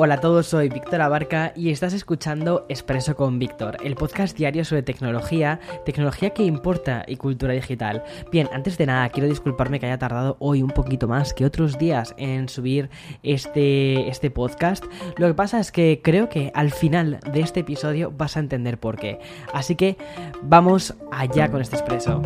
Hola 0.00 0.14
a 0.14 0.20
todos, 0.20 0.46
soy 0.46 0.68
Víctor 0.68 1.00
Abarca 1.00 1.52
y 1.56 1.70
estás 1.70 1.92
escuchando 1.92 2.66
Expreso 2.68 3.16
con 3.16 3.40
Víctor, 3.40 3.78
el 3.82 3.96
podcast 3.96 4.38
diario 4.38 4.64
sobre 4.64 4.84
tecnología, 4.84 5.58
tecnología 5.84 6.30
que 6.30 6.44
importa 6.44 7.04
y 7.04 7.16
cultura 7.16 7.52
digital. 7.52 8.04
Bien, 8.30 8.48
antes 8.52 8.78
de 8.78 8.86
nada, 8.86 9.08
quiero 9.08 9.28
disculparme 9.28 9.80
que 9.80 9.86
haya 9.86 9.98
tardado 9.98 10.36
hoy 10.38 10.62
un 10.62 10.70
poquito 10.70 11.08
más 11.08 11.34
que 11.34 11.44
otros 11.44 11.78
días 11.78 12.14
en 12.16 12.48
subir 12.48 12.90
este, 13.24 14.08
este 14.08 14.30
podcast. 14.30 14.84
Lo 15.16 15.26
que 15.26 15.34
pasa 15.34 15.58
es 15.58 15.72
que 15.72 16.00
creo 16.00 16.28
que 16.28 16.52
al 16.54 16.70
final 16.70 17.18
de 17.32 17.40
este 17.40 17.60
episodio 17.60 18.12
vas 18.16 18.36
a 18.36 18.40
entender 18.40 18.78
por 18.78 19.00
qué. 19.00 19.18
Así 19.52 19.74
que 19.74 19.96
vamos 20.42 20.94
allá 21.10 21.50
con 21.50 21.60
este 21.60 21.74
Expreso. 21.74 22.22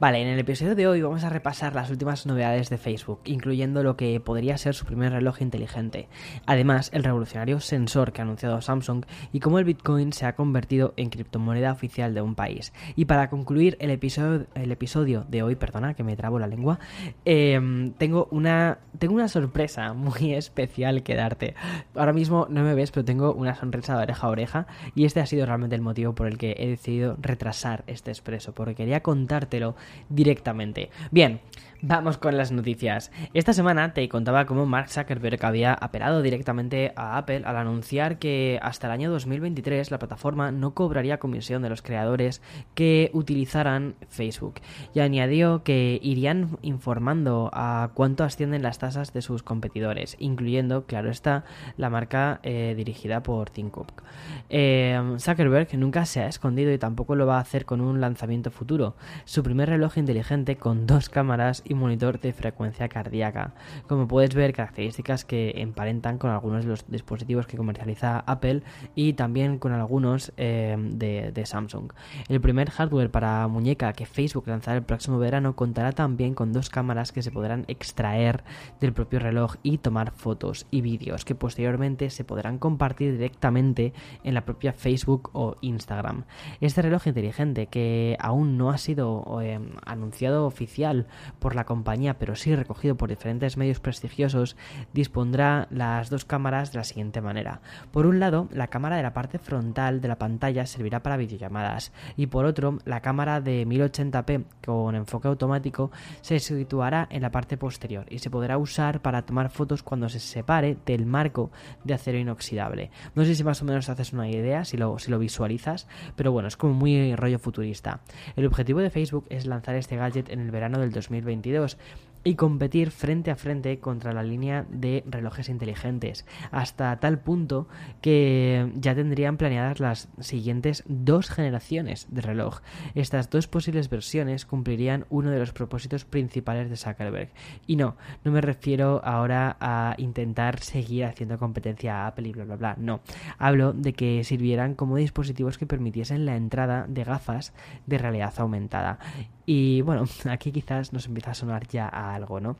Vale, 0.00 0.20
en 0.20 0.26
el 0.26 0.40
episodio 0.40 0.74
de 0.74 0.88
hoy 0.88 1.02
vamos 1.02 1.22
a 1.22 1.28
repasar 1.28 1.72
las 1.76 1.88
últimas 1.88 2.26
novedades 2.26 2.68
de 2.68 2.78
Facebook, 2.78 3.20
incluyendo 3.24 3.84
lo 3.84 3.96
que 3.96 4.18
podría 4.18 4.58
ser 4.58 4.74
su 4.74 4.84
primer 4.84 5.12
reloj 5.12 5.40
inteligente. 5.40 6.08
Además, 6.46 6.90
el 6.92 7.04
revolucionario 7.04 7.60
sensor 7.60 8.10
que 8.10 8.20
ha 8.20 8.24
anunciado 8.24 8.60
Samsung 8.60 9.04
y 9.32 9.38
cómo 9.38 9.60
el 9.60 9.64
Bitcoin 9.64 10.12
se 10.12 10.26
ha 10.26 10.34
convertido 10.34 10.94
en 10.96 11.10
criptomoneda 11.10 11.70
oficial 11.70 12.12
de 12.12 12.22
un 12.22 12.34
país. 12.34 12.72
Y 12.96 13.04
para 13.04 13.30
concluir 13.30 13.76
el 13.78 13.90
episodio, 13.90 14.46
el 14.56 14.72
episodio 14.72 15.26
de 15.28 15.44
hoy, 15.44 15.54
perdona 15.54 15.94
que 15.94 16.02
me 16.02 16.16
trabo 16.16 16.40
la 16.40 16.48
lengua, 16.48 16.80
eh, 17.24 17.92
tengo, 17.96 18.26
una, 18.32 18.78
tengo 18.98 19.14
una 19.14 19.28
sorpresa 19.28 19.92
muy 19.92 20.34
especial 20.34 21.04
que 21.04 21.14
darte. 21.14 21.54
Ahora 21.94 22.12
mismo 22.12 22.48
no 22.50 22.64
me 22.64 22.74
ves, 22.74 22.90
pero 22.90 23.04
tengo 23.04 23.32
una 23.32 23.54
sonrisa 23.54 23.96
de 23.96 24.02
oreja 24.02 24.26
a 24.26 24.30
oreja 24.30 24.66
y 24.96 25.04
este 25.04 25.20
ha 25.20 25.26
sido 25.26 25.46
realmente 25.46 25.76
el 25.76 25.82
motivo 25.82 26.16
por 26.16 26.26
el 26.26 26.36
que 26.36 26.56
he 26.58 26.68
decidido 26.68 27.16
retrasar 27.20 27.84
este 27.86 28.10
expreso, 28.10 28.52
porque 28.52 28.74
quería 28.74 29.00
contártelo 29.00 29.76
directamente. 30.08 30.90
Bien, 31.10 31.40
Vamos 31.86 32.16
con 32.16 32.38
las 32.38 32.50
noticias. 32.50 33.12
Esta 33.34 33.52
semana 33.52 33.92
te 33.92 34.08
contaba 34.08 34.46
cómo 34.46 34.64
Mark 34.64 34.88
Zuckerberg 34.88 35.44
había 35.44 35.74
apelado 35.74 36.22
directamente 36.22 36.94
a 36.96 37.18
Apple 37.18 37.42
al 37.44 37.58
anunciar 37.58 38.18
que 38.18 38.58
hasta 38.62 38.86
el 38.86 38.94
año 38.94 39.10
2023 39.10 39.90
la 39.90 39.98
plataforma 39.98 40.50
no 40.50 40.72
cobraría 40.72 41.18
comisión 41.18 41.60
de 41.60 41.68
los 41.68 41.82
creadores 41.82 42.40
que 42.74 43.10
utilizaran 43.12 43.96
Facebook 44.08 44.54
y 44.94 45.00
añadió 45.00 45.62
que 45.62 46.00
irían 46.02 46.56
informando 46.62 47.50
a 47.52 47.90
cuánto 47.92 48.24
ascienden 48.24 48.62
las 48.62 48.78
tasas 48.78 49.12
de 49.12 49.20
sus 49.20 49.42
competidores, 49.42 50.16
incluyendo, 50.18 50.86
claro 50.86 51.10
está, 51.10 51.44
la 51.76 51.90
marca 51.90 52.40
eh, 52.44 52.72
dirigida 52.74 53.22
por 53.22 53.50
Tim 53.50 53.68
Cook. 53.68 54.04
Eh, 54.48 54.98
Zuckerberg 55.18 55.76
nunca 55.76 56.06
se 56.06 56.20
ha 56.20 56.28
escondido 56.28 56.72
y 56.72 56.78
tampoco 56.78 57.14
lo 57.14 57.26
va 57.26 57.36
a 57.36 57.40
hacer 57.40 57.66
con 57.66 57.82
un 57.82 58.00
lanzamiento 58.00 58.50
futuro. 58.50 58.96
Su 59.26 59.42
primer 59.42 59.68
reloj 59.74 59.98
inteligente 59.98 60.56
con 60.56 60.86
dos 60.86 61.08
cámaras 61.08 61.62
y 61.66 61.74
monitor 61.74 62.20
de 62.20 62.32
frecuencia 62.32 62.88
cardíaca. 62.88 63.54
Como 63.88 64.06
puedes 64.06 64.34
ver, 64.34 64.52
características 64.52 65.24
que 65.24 65.54
emparentan 65.56 66.18
con 66.18 66.30
algunos 66.30 66.64
de 66.64 66.70
los 66.70 66.86
dispositivos 66.88 67.46
que 67.46 67.56
comercializa 67.56 68.20
Apple 68.20 68.62
y 68.94 69.14
también 69.14 69.58
con 69.58 69.72
algunos 69.72 70.32
eh, 70.36 70.76
de, 70.78 71.44
Samsung. 71.44 71.92
El 72.28 72.40
primer 72.40 72.70
hardware 72.70 73.10
para 73.10 73.46
muñeca 73.48 73.92
que 73.92 74.06
Facebook 74.06 74.48
lanzará 74.48 74.78
el 74.78 74.84
próximo 74.84 75.18
verano 75.18 75.56
contará 75.56 75.92
también 75.92 76.34
con 76.34 76.52
dos 76.52 76.70
cámaras 76.70 77.12
que 77.12 77.22
se 77.22 77.30
podrán 77.30 77.64
extraer 77.68 78.44
del 78.80 78.92
propio 78.92 79.18
reloj 79.18 79.56
y 79.62 79.78
tomar 79.78 80.12
fotos 80.12 80.66
y 80.70 80.80
vídeos 80.80 81.24
que 81.24 81.34
posteriormente 81.34 82.08
se 82.10 82.24
podrán 82.24 82.58
compartir 82.58 83.12
directamente 83.12 83.92
en 84.22 84.34
la 84.34 84.44
propia 84.44 84.72
Facebook 84.72 85.30
o 85.32 85.56
Instagram. 85.60 86.24
Este 86.60 86.80
reloj 86.80 87.06
inteligente 87.06 87.66
que 87.66 88.16
aún 88.20 88.56
no 88.56 88.70
ha 88.70 88.78
sido 88.78 89.40
eh, 89.42 89.58
anunciado 89.84 90.46
oficial 90.46 91.06
por 91.38 91.54
la 91.54 91.64
compañía, 91.64 92.18
pero 92.18 92.36
sí 92.36 92.54
recogido 92.54 92.96
por 92.96 93.08
diferentes 93.08 93.56
medios 93.56 93.80
prestigiosos, 93.80 94.56
dispondrá 94.92 95.66
las 95.70 96.10
dos 96.10 96.24
cámaras 96.24 96.72
de 96.72 96.78
la 96.78 96.84
siguiente 96.84 97.20
manera. 97.20 97.60
Por 97.90 98.06
un 98.06 98.20
lado, 98.20 98.48
la 98.52 98.68
cámara 98.68 98.96
de 98.96 99.02
la 99.02 99.12
parte 99.12 99.38
frontal 99.38 100.00
de 100.00 100.08
la 100.08 100.18
pantalla 100.18 100.66
servirá 100.66 101.02
para 101.02 101.16
videollamadas 101.16 101.92
y 102.16 102.26
por 102.26 102.44
otro, 102.44 102.78
la 102.84 103.00
cámara 103.00 103.40
de 103.40 103.66
1080p 103.66 104.44
con 104.64 104.94
enfoque 104.94 105.28
automático 105.28 105.90
se 106.20 106.38
situará 106.38 107.06
en 107.10 107.22
la 107.22 107.30
parte 107.30 107.56
posterior 107.56 108.06
y 108.08 108.18
se 108.18 108.30
podrá 108.30 108.58
usar 108.58 109.00
para 109.00 109.22
tomar 109.22 109.50
fotos 109.50 109.82
cuando 109.82 110.08
se 110.08 110.20
separe 110.20 110.76
del 110.86 111.06
marco 111.06 111.50
de 111.84 111.94
acero 111.94 112.18
inoxidable. 112.18 112.90
No 113.14 113.24
sé 113.24 113.34
si 113.34 113.44
más 113.44 113.62
o 113.62 113.64
menos 113.64 113.88
haces 113.88 114.12
una 114.12 114.28
idea, 114.28 114.64
si 114.64 114.76
lo, 114.76 114.98
si 114.98 115.10
lo 115.10 115.18
visualizas, 115.18 115.86
pero 116.16 116.32
bueno, 116.32 116.48
es 116.48 116.56
como 116.56 116.74
muy 116.74 117.14
rollo 117.16 117.38
futurista. 117.38 118.00
El 118.36 118.46
objetivo 118.46 118.80
de 118.80 118.90
Facebook 118.90 119.26
es 119.30 119.46
lanzar 119.54 119.76
este 119.76 119.96
gadget 119.96 120.30
en 120.30 120.40
el 120.40 120.50
verano 120.50 120.78
del 120.78 120.92
2022 120.92 121.78
y 122.24 122.34
competir 122.34 122.90
frente 122.90 123.30
a 123.30 123.36
frente 123.36 123.78
contra 123.78 124.12
la 124.12 124.22
línea 124.22 124.64
de 124.70 125.04
relojes 125.06 125.50
inteligentes, 125.50 126.24
hasta 126.50 126.98
tal 126.98 127.18
punto 127.18 127.68
que 128.00 128.72
ya 128.74 128.94
tendrían 128.94 129.36
planeadas 129.36 129.78
las 129.78 130.08
siguientes 130.20 130.82
dos 130.86 131.28
generaciones 131.28 132.06
de 132.10 132.22
reloj. 132.22 132.60
Estas 132.94 133.28
dos 133.28 133.46
posibles 133.46 133.90
versiones 133.90 134.46
cumplirían 134.46 135.04
uno 135.10 135.30
de 135.30 135.38
los 135.38 135.52
propósitos 135.52 136.06
principales 136.06 136.70
de 136.70 136.76
Zuckerberg. 136.76 137.30
Y 137.66 137.76
no, 137.76 137.96
no 138.24 138.32
me 138.32 138.40
refiero 138.40 139.02
ahora 139.04 139.56
a 139.60 139.94
intentar 139.98 140.60
seguir 140.60 141.04
haciendo 141.04 141.38
competencia 141.38 142.04
a 142.04 142.06
Apple 142.06 142.28
y 142.28 142.32
bla 142.32 142.44
bla 142.44 142.56
bla, 142.56 142.76
no. 142.78 143.00
Hablo 143.38 143.74
de 143.74 143.92
que 143.92 144.24
sirvieran 144.24 144.74
como 144.74 144.96
dispositivos 144.96 145.58
que 145.58 145.66
permitiesen 145.66 146.24
la 146.24 146.36
entrada 146.36 146.86
de 146.88 147.04
gafas 147.04 147.52
de 147.86 147.98
realidad 147.98 148.32
aumentada 148.38 148.98
y 149.46 149.80
bueno, 149.82 150.04
aquí 150.30 150.52
quizás 150.52 150.92
nos 150.92 151.06
empieza 151.06 151.32
a 151.32 151.34
sonar 151.34 151.66
ya 151.68 151.88
a 151.88 152.14
algo, 152.14 152.40
¿no? 152.40 152.56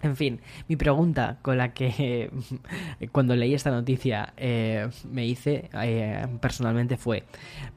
En 0.00 0.14
fin, 0.14 0.40
mi 0.68 0.76
pregunta 0.76 1.38
con 1.42 1.58
la 1.58 1.74
que 1.74 2.30
cuando 3.12 3.34
leí 3.34 3.54
esta 3.54 3.70
noticia 3.70 4.32
eh, 4.36 4.88
me 5.10 5.26
hice 5.26 5.70
eh, 5.82 6.26
personalmente 6.40 6.96
fue, 6.96 7.24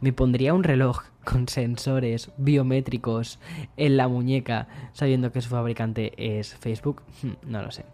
¿me 0.01 0.13
pondría 0.13 0.53
un 0.53 0.63
reloj 0.63 1.03
con 1.23 1.47
sensores 1.47 2.31
biométricos 2.37 3.39
en 3.77 3.97
la 3.97 4.07
muñeca 4.07 4.67
sabiendo 4.93 5.31
que 5.31 5.41
su 5.41 5.49
fabricante 5.49 6.13
es 6.17 6.55
Facebook? 6.55 7.03
Hmm, 7.21 7.33
no 7.43 7.61
lo 7.61 7.71
sé. 7.71 7.85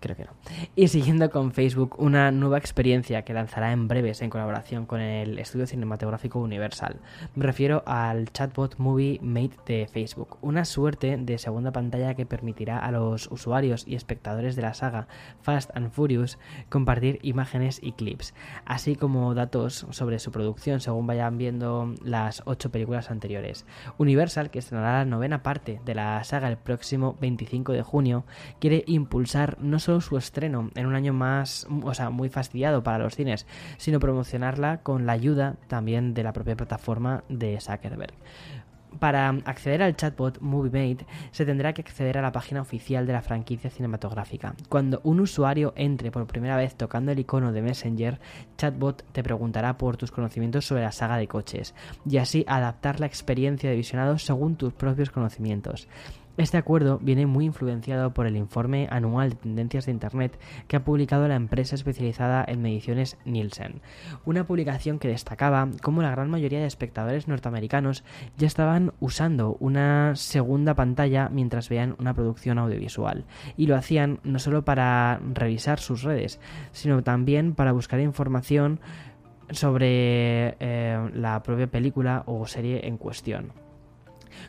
Creo 0.00 0.16
que 0.16 0.24
no. 0.24 0.30
Y 0.76 0.88
siguiendo 0.88 1.30
con 1.30 1.52
Facebook, 1.52 1.96
una 1.98 2.30
nueva 2.30 2.58
experiencia 2.58 3.22
que 3.22 3.34
lanzará 3.34 3.72
en 3.72 3.88
breves 3.88 4.22
en 4.22 4.30
colaboración 4.30 4.86
con 4.86 5.00
el 5.00 5.38
estudio 5.38 5.66
cinematográfico 5.66 6.38
Universal. 6.38 6.96
Me 7.34 7.44
refiero 7.44 7.82
al 7.86 8.30
chatbot 8.32 8.78
Movie 8.78 9.18
Mate 9.22 9.56
de 9.66 9.86
Facebook, 9.86 10.38
una 10.40 10.64
suerte 10.64 11.16
de 11.16 11.38
segunda 11.38 11.72
pantalla 11.72 12.14
que 12.14 12.26
permitirá 12.26 12.78
a 12.78 12.90
los 12.90 13.30
usuarios 13.30 13.86
y 13.86 13.94
espectadores 13.94 14.56
de 14.56 14.62
la 14.62 14.74
saga 14.74 15.08
Fast 15.42 15.70
and 15.74 15.90
Furious 15.90 16.38
compartir 16.68 17.18
imágenes 17.22 17.80
y 17.82 17.92
clips, 17.92 18.34
así 18.64 18.96
como 18.96 19.34
datos 19.34 19.86
sobre 19.90 20.18
su 20.18 20.30
producción 20.30 20.80
según 20.80 21.06
vayan 21.06 21.38
viendo 21.38 21.94
las 22.02 22.39
ocho 22.44 22.70
películas 22.70 23.10
anteriores. 23.10 23.66
Universal, 23.98 24.50
que 24.50 24.58
estrenará 24.58 24.98
la 24.98 25.04
novena 25.04 25.42
parte 25.42 25.80
de 25.84 25.94
la 25.94 26.22
saga 26.24 26.48
el 26.48 26.56
próximo 26.56 27.16
25 27.20 27.72
de 27.72 27.82
junio, 27.82 28.24
quiere 28.58 28.84
impulsar 28.86 29.56
no 29.60 29.78
solo 29.78 30.00
su 30.00 30.16
estreno 30.16 30.70
en 30.74 30.86
un 30.86 30.94
año 30.94 31.12
más, 31.12 31.66
o 31.82 31.94
sea, 31.94 32.10
muy 32.10 32.28
fastidiado 32.28 32.82
para 32.82 32.98
los 32.98 33.14
cines, 33.14 33.46
sino 33.76 34.00
promocionarla 34.00 34.78
con 34.82 35.06
la 35.06 35.12
ayuda 35.12 35.56
también 35.68 36.14
de 36.14 36.22
la 36.22 36.32
propia 36.32 36.56
plataforma 36.56 37.24
de 37.28 37.60
Zuckerberg. 37.60 38.14
Para 38.98 39.28
acceder 39.44 39.82
al 39.82 39.96
chatbot 39.96 40.40
MovieMate 40.40 41.06
se 41.30 41.46
tendrá 41.46 41.72
que 41.72 41.82
acceder 41.82 42.18
a 42.18 42.22
la 42.22 42.32
página 42.32 42.60
oficial 42.60 43.06
de 43.06 43.12
la 43.12 43.22
franquicia 43.22 43.70
cinematográfica. 43.70 44.54
Cuando 44.68 45.00
un 45.04 45.20
usuario 45.20 45.72
entre 45.76 46.10
por 46.10 46.26
primera 46.26 46.56
vez 46.56 46.74
tocando 46.74 47.12
el 47.12 47.18
icono 47.18 47.52
de 47.52 47.62
Messenger, 47.62 48.20
Chatbot 48.56 49.04
te 49.12 49.22
preguntará 49.22 49.78
por 49.78 49.96
tus 49.96 50.10
conocimientos 50.10 50.66
sobre 50.66 50.82
la 50.82 50.92
saga 50.92 51.16
de 51.16 51.28
coches 51.28 51.74
y 52.04 52.18
así 52.18 52.44
adaptar 52.46 53.00
la 53.00 53.06
experiencia 53.06 53.70
de 53.70 53.76
visionado 53.76 54.18
según 54.18 54.56
tus 54.56 54.72
propios 54.72 55.10
conocimientos. 55.10 55.88
Este 56.40 56.56
acuerdo 56.56 56.98
viene 57.02 57.26
muy 57.26 57.44
influenciado 57.44 58.14
por 58.14 58.26
el 58.26 58.34
informe 58.34 58.88
anual 58.90 59.28
de 59.28 59.36
tendencias 59.36 59.84
de 59.84 59.92
Internet 59.92 60.40
que 60.68 60.76
ha 60.76 60.84
publicado 60.84 61.28
la 61.28 61.36
empresa 61.36 61.74
especializada 61.74 62.42
en 62.48 62.62
mediciones 62.62 63.18
Nielsen, 63.26 63.82
una 64.24 64.46
publicación 64.46 64.98
que 64.98 65.08
destacaba 65.08 65.68
cómo 65.82 66.00
la 66.00 66.12
gran 66.12 66.30
mayoría 66.30 66.60
de 66.60 66.66
espectadores 66.66 67.28
norteamericanos 67.28 68.04
ya 68.38 68.46
estaban 68.46 68.94
usando 69.00 69.58
una 69.60 70.16
segunda 70.16 70.72
pantalla 70.72 71.28
mientras 71.28 71.68
veían 71.68 71.94
una 71.98 72.14
producción 72.14 72.58
audiovisual, 72.58 73.26
y 73.58 73.66
lo 73.66 73.76
hacían 73.76 74.20
no 74.24 74.38
solo 74.38 74.64
para 74.64 75.20
revisar 75.34 75.78
sus 75.78 76.04
redes, 76.04 76.40
sino 76.72 77.02
también 77.02 77.54
para 77.54 77.72
buscar 77.72 78.00
información 78.00 78.80
sobre 79.50 80.56
eh, 80.58 81.10
la 81.12 81.42
propia 81.42 81.66
película 81.66 82.22
o 82.24 82.46
serie 82.46 82.86
en 82.86 82.96
cuestión. 82.96 83.52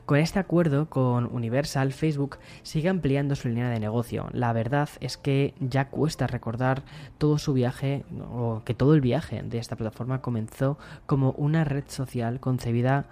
Con 0.05 0.17
este 0.19 0.39
acuerdo 0.39 0.89
con 0.89 1.25
Universal, 1.33 1.93
Facebook 1.93 2.37
sigue 2.63 2.89
ampliando 2.89 3.35
su 3.35 3.47
línea 3.47 3.69
de 3.69 3.79
negocio. 3.79 4.29
La 4.33 4.53
verdad 4.53 4.89
es 4.99 5.17
que 5.17 5.53
ya 5.59 5.89
cuesta 5.89 6.27
recordar 6.27 6.83
todo 7.17 7.37
su 7.37 7.53
viaje, 7.53 8.03
o 8.31 8.61
que 8.65 8.73
todo 8.73 8.93
el 8.93 9.01
viaje 9.01 9.41
de 9.43 9.57
esta 9.57 9.75
plataforma 9.75 10.21
comenzó 10.21 10.77
como 11.05 11.31
una 11.31 11.63
red 11.63 11.85
social 11.87 12.39
concebida 12.39 13.05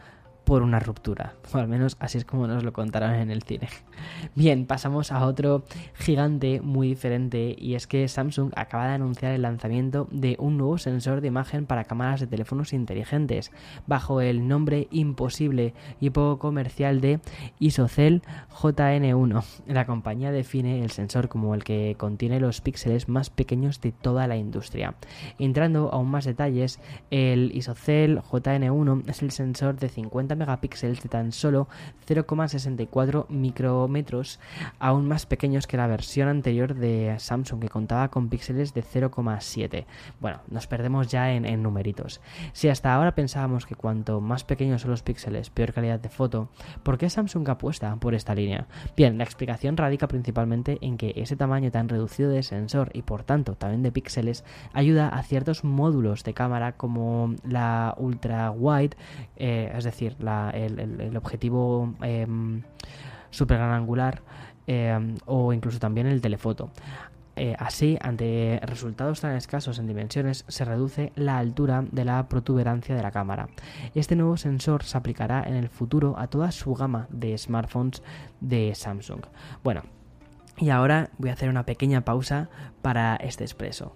por 0.44 0.64
una 0.64 0.80
ruptura. 0.80 1.36
O 1.54 1.58
al 1.58 1.68
menos 1.68 1.96
así 2.00 2.18
es 2.18 2.26
como 2.26 2.48
nos 2.48 2.64
lo 2.64 2.74
contaron 2.74 3.14
en 3.14 3.30
el 3.30 3.44
cine. 3.44 3.70
Bien, 4.36 4.66
pasamos 4.66 5.12
a 5.12 5.26
otro 5.26 5.64
gigante 5.94 6.62
muy 6.62 6.88
diferente 6.88 7.56
y 7.58 7.76
es 7.76 7.86
que 7.86 8.08
Samsung 8.08 8.52
acaba 8.56 8.88
de 8.88 8.94
anunciar 8.94 9.34
el 9.34 9.44
lanzamiento 9.44 10.08
de 10.12 10.36
un 10.40 10.58
nuevo 10.58 10.78
sensor 10.78 11.22
de 11.22 11.28
imagen 11.28 11.66
para 11.66 11.84
cámaras 11.84 12.20
de 12.20 12.28
teléfonos 12.28 12.74
inteligentes 12.74 13.52
bajo 13.86 14.22
el 14.22 14.48
nombre 14.48 14.88
imposible 14.92 15.74
y 16.00 16.10
poco 16.10 16.40
comercial 16.40 17.02
de 17.02 17.20
Isocell 17.60 18.24
JN1. 18.50 19.44
La 19.68 19.86
compañía 19.86 20.32
define 20.32 20.84
el 20.84 20.92
sensor 20.92 21.30
como 21.30 21.54
el 21.54 21.64
que 21.64 21.96
contiene 21.98 22.40
los 22.40 22.62
píxeles 22.62 23.08
más 23.08 23.30
pequeños 23.30 23.82
de 23.82 23.92
toda 23.92 24.28
la 24.28 24.38
industria. 24.38 24.96
Entrando 25.38 25.92
aún 25.94 26.10
más 26.10 26.26
detalles, 26.26 26.80
el 27.12 27.52
Isocell 27.56 28.20
JN1 28.22 29.04
es 29.08 29.22
el 29.22 29.32
sensor 29.32 29.78
de 29.78 29.90
50 29.90 30.39
megapíxeles 30.40 31.04
de 31.04 31.10
tan 31.10 31.32
solo 31.32 31.68
0,64 32.08 33.28
micrómetros, 33.30 34.40
aún 34.80 35.08
más 35.08 35.26
pequeños 35.26 35.68
que 35.68 35.78
la 35.78 35.88
versión 35.88 36.28
anterior 36.28 36.74
de 36.74 37.16
Samsung 37.20 37.62
que 37.62 37.70
contaba 37.70 38.10
con 38.10 38.30
píxeles 38.30 38.74
de 38.74 38.84
0,7. 38.84 39.86
Bueno, 40.20 40.40
nos 40.50 40.68
perdemos 40.68 41.08
ya 41.08 41.32
en, 41.32 41.62
numeritos. 41.62 42.22
Si 42.54 42.70
hasta 42.70 42.94
ahora 42.94 43.16
pensábamos 43.16 43.66
que 43.66 43.76
cuanto 43.76 44.22
más 44.22 44.44
pequeños 44.44 44.82
son 44.82 44.92
los 44.92 45.04
píxeles, 45.04 45.50
peor 45.50 45.74
calidad 45.74 46.00
de 46.00 46.10
foto, 46.10 46.50
¿por 46.84 46.98
qué 46.98 47.10
Samsung 47.10 47.48
apuesta 47.50 47.96
por 47.98 48.16
esta 48.16 48.34
línea? 48.34 48.68
Bien, 48.96 49.18
la 49.18 49.24
explicación 49.24 49.78
radica 49.78 50.08
principalmente 50.08 50.78
en 50.82 50.98
que 50.98 51.14
ese 51.16 51.36
tamaño 51.36 51.72
tan 51.72 51.90
reducido 51.90 52.30
de 52.30 52.44
sensor 52.44 52.90
y 52.94 53.02
por 53.02 53.24
tanto 53.24 53.56
también 53.56 53.84
de 53.84 53.92
píxeles 53.92 54.44
ayuda 54.74 55.10
a 55.10 55.22
ciertos 55.24 55.64
módulos 55.64 56.24
de 56.24 56.34
cámara 56.34 56.74
como 56.74 57.36
la 57.44 57.96
ultra 57.98 58.52
wide, 58.52 58.96
eh, 59.36 59.72
es 59.76 59.84
decir, 59.84 60.16
el, 60.20 61.18
objetivo 61.18 61.94
em, 62.02 62.62
super 63.30 63.58
gran 63.58 63.72
angular 63.72 64.22
em, 64.68 65.16
o 65.26 65.54
incluso 65.54 65.80
también 65.80 66.08
el 66.08 66.22
telefoto. 66.22 66.70
Eh, 67.36 67.56
así, 67.58 67.98
ante 68.02 68.60
resultados 68.64 69.22
tan 69.22 69.34
escasos 69.38 69.80
en 69.80 69.88
dimensiones, 69.88 70.44
se 70.50 70.66
reduce 70.66 71.14
la 71.16 71.38
altura 71.38 71.86
de 71.90 72.04
la 72.04 72.28
protuberancia 72.28 72.94
de 72.96 73.02
la 73.02 73.12
cámara. 73.12 73.48
Este 73.96 74.18
nuevo 74.18 74.36
sensor 74.36 74.84
se 74.84 74.98
aplicará 74.98 75.44
en 75.48 75.56
el 75.56 75.70
futuro 75.70 76.16
a 76.18 76.28
toda 76.28 76.52
su 76.52 76.74
gama 76.74 77.08
de 77.10 77.38
smartphones 77.38 78.04
de 78.42 78.76
Samsung. 78.76 79.22
Bueno, 79.64 79.84
y 80.58 80.70
ahora 80.70 81.12
voy 81.18 81.30
a 81.30 81.34
hacer 81.34 81.48
una 81.48 81.66
pequeña 81.66 82.02
pausa 82.02 82.50
para 82.82 83.16
este 83.16 83.46
expreso. 83.46 83.96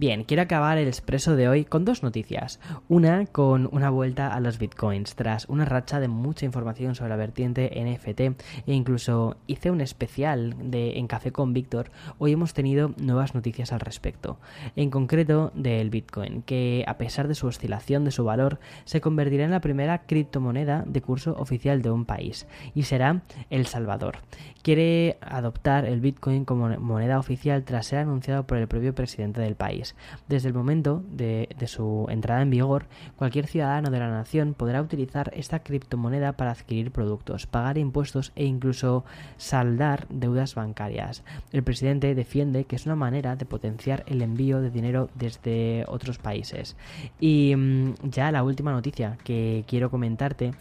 Bien, 0.00 0.24
quiero 0.24 0.42
acabar 0.42 0.78
el 0.78 0.88
expreso 0.88 1.36
de 1.36 1.46
hoy 1.46 1.66
con 1.66 1.84
dos 1.84 2.02
noticias. 2.02 2.58
Una 2.88 3.26
con 3.26 3.68
una 3.70 3.90
vuelta 3.90 4.32
a 4.32 4.40
los 4.40 4.58
bitcoins, 4.58 5.14
tras 5.14 5.46
una 5.50 5.66
racha 5.66 6.00
de 6.00 6.08
mucha 6.08 6.46
información 6.46 6.94
sobre 6.94 7.10
la 7.10 7.16
vertiente 7.16 7.70
NFT 7.76 8.20
e 8.20 8.72
incluso 8.72 9.36
hice 9.46 9.70
un 9.70 9.82
especial 9.82 10.56
de 10.58 10.96
En 10.96 11.06
Café 11.06 11.32
con 11.32 11.52
Víctor. 11.52 11.90
Hoy 12.16 12.32
hemos 12.32 12.54
tenido 12.54 12.94
nuevas 12.96 13.34
noticias 13.34 13.74
al 13.74 13.80
respecto. 13.80 14.38
En 14.74 14.88
concreto 14.88 15.52
del 15.54 15.90
bitcoin, 15.90 16.40
que 16.44 16.82
a 16.86 16.96
pesar 16.96 17.28
de 17.28 17.34
su 17.34 17.46
oscilación 17.46 18.06
de 18.06 18.10
su 18.10 18.24
valor, 18.24 18.58
se 18.86 19.02
convertirá 19.02 19.44
en 19.44 19.50
la 19.50 19.60
primera 19.60 20.06
criptomoneda 20.06 20.82
de 20.86 21.02
curso 21.02 21.34
oficial 21.36 21.82
de 21.82 21.90
un 21.90 22.06
país 22.06 22.46
y 22.74 22.84
será 22.84 23.20
El 23.50 23.66
Salvador. 23.66 24.20
Quiere 24.62 25.18
adoptar 25.20 25.84
el 25.84 26.00
bitcoin 26.00 26.46
como 26.46 26.70
moneda 26.78 27.18
oficial 27.18 27.64
tras 27.64 27.88
ser 27.88 27.98
anunciado 27.98 28.46
por 28.46 28.56
el 28.56 28.66
propio 28.66 28.94
presidente 28.94 29.42
del 29.42 29.56
país. 29.56 29.89
Desde 30.28 30.48
el 30.48 30.54
momento 30.54 31.02
de, 31.10 31.48
su 31.66 32.06
entrada 32.10 32.42
en 32.42 32.50
vigor, 32.50 32.86
cualquier 33.16 33.46
ciudadano 33.46 33.90
de 33.90 33.98
la 33.98 34.10
nación 34.10 34.54
podrá 34.54 34.82
utilizar 34.82 35.32
esta 35.34 35.60
criptomoneda 35.60 36.32
para 36.32 36.52
adquirir 36.52 36.90
productos, 36.90 37.46
pagar 37.46 37.78
impuestos 37.78 38.32
e 38.36 38.44
incluso 38.44 39.04
saldar 39.36 40.06
deudas 40.08 40.54
bancarias. 40.54 41.22
El 41.52 41.62
presidente 41.62 42.14
defiende 42.14 42.64
que 42.64 42.76
es 42.76 42.86
una 42.86 42.96
manera 42.96 43.36
de 43.36 43.46
potenciar 43.46 44.04
el 44.06 44.22
envío 44.22 44.60
de 44.60 44.70
dinero 44.70 45.10
desde 45.14 45.84
otros 45.88 46.18
países. 46.18 46.76
Y 47.18 47.54
mm, 47.56 47.94
ya 48.10 48.32
la 48.32 48.42
última 48.42 48.72
noticia 48.72 49.18
que 49.24 49.64
quiero 49.66 49.90
comentarte 49.90 50.52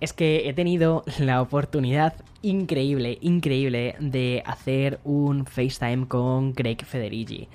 es 0.00 0.12
que 0.12 0.48
he 0.48 0.52
tenido 0.52 1.04
la 1.18 1.40
oportunidad 1.40 2.14
increíble, 2.42 3.18
increíble 3.22 3.96
de 4.00 4.42
hacer 4.44 5.00
un 5.04 5.46
FaceTime 5.46 6.06
con 6.06 6.52
Greg 6.52 6.84
Federici. 6.84 7.48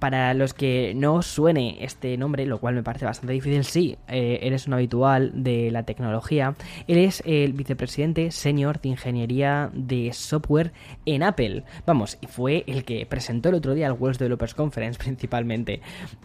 Para 0.00 0.32
los 0.32 0.54
que 0.54 0.94
no 0.96 1.20
suene 1.20 1.76
este 1.84 2.16
nombre, 2.16 2.46
lo 2.46 2.58
cual 2.58 2.74
me 2.74 2.82
parece 2.82 3.04
bastante 3.04 3.34
difícil, 3.34 3.64
sí, 3.64 3.98
eh, 4.08 4.38
eres 4.42 4.66
un 4.66 4.72
habitual 4.72 5.30
de 5.34 5.70
la 5.70 5.82
tecnología. 5.82 6.54
Él 6.88 6.96
es 6.96 7.22
el 7.26 7.52
vicepresidente 7.52 8.30
senior 8.30 8.80
de 8.80 8.88
ingeniería 8.88 9.70
de 9.74 10.10
software 10.14 10.72
en 11.04 11.22
Apple. 11.22 11.64
Vamos, 11.84 12.16
y 12.22 12.26
fue 12.28 12.64
el 12.66 12.84
que 12.84 13.04
presentó 13.04 13.50
el 13.50 13.56
otro 13.56 13.74
día 13.74 13.88
al 13.88 13.92
World 13.92 14.18
Developers 14.18 14.54
Conference 14.54 14.98
principalmente. 15.04 15.82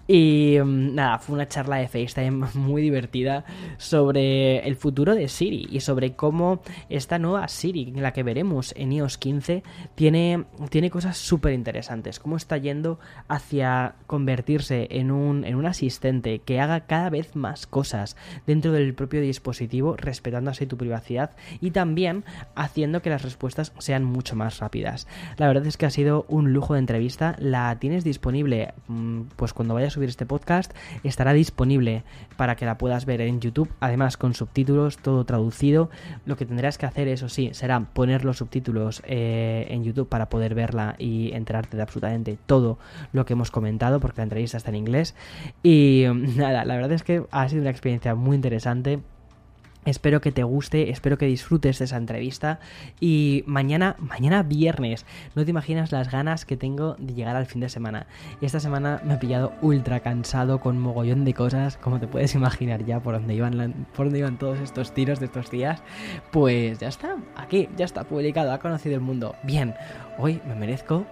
Y 0.07 0.57
mm, 0.63 0.95
nada, 0.95 1.19
fue 1.19 1.35
una 1.35 1.49
charla 1.49 1.75
de 1.75 1.89
FaceTime 1.89 2.47
muy 2.53 2.81
divertida 2.81 3.43
sobre 3.77 4.59
el 4.59 4.77
futuro 4.77 5.15
de 5.15 5.27
Siri 5.27 5.67
y 5.69 5.81
sobre 5.81 6.15
cómo 6.15 6.61
esta 6.87 7.19
nueva 7.19 7.49
Siri, 7.49 7.91
la 7.91 8.13
que 8.13 8.23
veremos 8.23 8.73
en 8.77 8.93
iOS 8.93 9.17
15, 9.17 9.63
tiene, 9.95 10.45
tiene 10.69 10.89
cosas 10.89 11.17
súper 11.17 11.51
interesantes. 11.51 12.21
Cómo 12.21 12.37
está 12.37 12.57
yendo 12.57 12.99
hacia 13.27 13.64
convertirse 14.07 14.87
en 14.91 15.11
un, 15.11 15.43
en 15.45 15.55
un 15.55 15.65
asistente 15.65 16.39
que 16.39 16.59
haga 16.59 16.81
cada 16.81 17.09
vez 17.09 17.35
más 17.35 17.67
cosas 17.67 18.15
dentro 18.45 18.71
del 18.71 18.93
propio 18.93 19.21
dispositivo, 19.21 19.95
respetando 19.97 20.51
así 20.51 20.65
tu 20.65 20.77
privacidad 20.77 21.31
y 21.61 21.71
también 21.71 22.23
haciendo 22.55 23.01
que 23.01 23.09
las 23.09 23.23
respuestas 23.23 23.73
sean 23.79 24.03
mucho 24.03 24.35
más 24.35 24.59
rápidas. 24.59 25.07
La 25.37 25.47
verdad 25.47 25.65
es 25.65 25.77
que 25.77 25.85
ha 25.85 25.89
sido 25.89 26.25
un 26.27 26.53
lujo 26.53 26.73
de 26.73 26.79
entrevista. 26.79 27.35
La 27.39 27.77
tienes 27.79 28.03
disponible, 28.03 28.73
mm, 28.87 29.21
pues 29.35 29.53
cuando 29.53 29.73
vaya 29.73 29.87
a 29.87 29.91
subir 29.91 30.09
este 30.09 30.25
podcast, 30.25 30.73
estará 31.03 31.33
disponible 31.33 32.03
para 32.37 32.55
que 32.55 32.65
la 32.65 32.77
puedas 32.77 33.05
ver 33.05 33.21
en 33.21 33.39
YouTube, 33.39 33.71
además 33.79 34.17
con 34.17 34.33
subtítulos, 34.33 34.97
todo 34.97 35.25
traducido. 35.25 35.89
Lo 36.25 36.35
que 36.37 36.45
tendrás 36.45 36.77
que 36.77 36.85
hacer, 36.85 37.07
eso 37.07 37.29
sí, 37.29 37.49
será 37.53 37.79
poner 37.79 38.25
los 38.25 38.37
subtítulos 38.37 39.01
eh, 39.05 39.67
en 39.69 39.83
YouTube 39.83 40.09
para 40.09 40.29
poder 40.29 40.55
verla 40.55 40.95
y 40.97 41.31
enterarte 41.33 41.77
de 41.77 41.83
absolutamente 41.83 42.37
todo 42.45 42.77
lo 43.13 43.25
que 43.25 43.33
hemos 43.33 43.51
comentado 43.55 43.99
porque 43.99 44.17
la 44.17 44.23
entrevista 44.25 44.57
está 44.57 44.69
en 44.69 44.75
inglés. 44.75 45.15
Y 45.63 46.05
nada, 46.35 46.63
la 46.65 46.75
verdad 46.75 46.91
es 46.91 47.01
que 47.01 47.23
ha 47.31 47.49
sido 47.49 47.61
una 47.61 47.71
experiencia 47.71 48.13
muy 48.13 48.35
interesante 48.35 48.99
Espero 49.85 50.19
que 50.19 50.31
te 50.31 50.43
guste, 50.43 50.89
espero 50.89 51.19
que 51.19 51.27
disfrutes 51.27 51.77
de 51.77 51.85
esa 51.85 51.97
entrevista 51.97 52.59
y 52.99 53.43
mañana, 53.45 53.95
mañana 53.99 54.41
viernes, 54.41 55.05
no 55.35 55.45
te 55.45 55.51
imaginas 55.51 55.91
las 55.91 56.11
ganas 56.11 56.43
que 56.45 56.57
tengo 56.57 56.95
de 56.97 57.13
llegar 57.13 57.35
al 57.35 57.45
fin 57.45 57.61
de 57.61 57.69
semana. 57.69 58.07
Esta 58.41 58.59
semana 58.59 58.99
me 59.05 59.13
ha 59.13 59.19
pillado 59.19 59.53
ultra 59.61 59.99
cansado 59.99 60.59
con 60.59 60.79
mogollón 60.79 61.23
de 61.23 61.35
cosas, 61.35 61.77
como 61.77 61.99
te 61.99 62.07
puedes 62.07 62.33
imaginar 62.33 62.83
ya 62.83 62.99
por 62.99 63.13
dónde 63.13 63.35
iban, 63.35 63.85
por 63.95 64.07
dónde 64.07 64.19
iban 64.19 64.39
todos 64.39 64.59
estos 64.59 64.91
tiros 64.91 65.19
de 65.19 65.27
estos 65.27 65.51
días. 65.51 65.83
Pues 66.31 66.79
ya 66.79 66.87
está, 66.87 67.17
aquí, 67.35 67.69
ya 67.77 67.85
está 67.85 68.05
publicado, 68.05 68.53
ha 68.53 68.59
conocido 68.59 68.95
el 68.95 69.01
mundo. 69.01 69.35
Bien, 69.43 69.75
hoy 70.17 70.41
me 70.47 70.55
merezco 70.55 71.05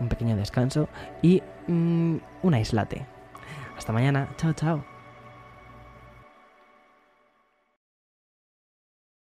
un 0.00 0.08
pequeño 0.08 0.36
descanso 0.36 0.88
y 1.22 1.42
mm, 1.66 2.16
un 2.42 2.54
aislate. 2.54 3.06
Hasta 3.76 3.92
mañana, 3.92 4.28
chao 4.36 4.52
chao. 4.52 4.97